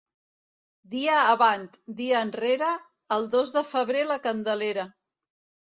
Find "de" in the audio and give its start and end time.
3.61-3.67